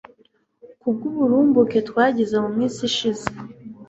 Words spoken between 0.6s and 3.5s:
k'ubw'uburumbuke twagize mu minsi ishize